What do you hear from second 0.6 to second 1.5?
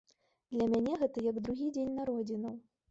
мяне гэта як